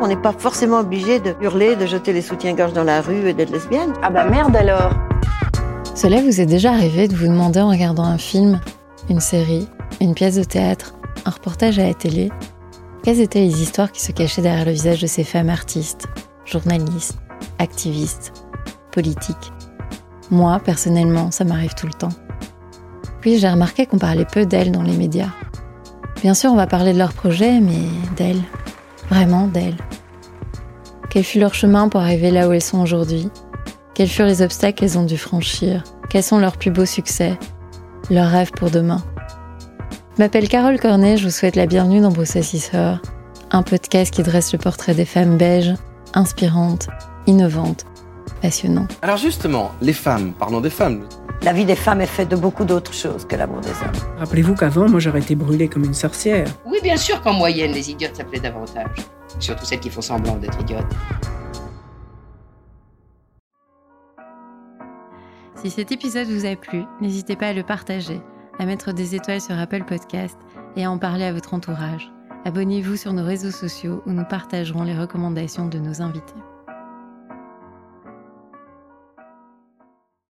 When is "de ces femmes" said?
15.00-15.50